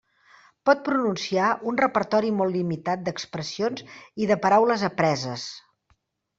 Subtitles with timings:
[0.69, 3.87] Pot pronunciar un repertori molt limitat d'expressions
[4.25, 5.49] i de paraules apreses.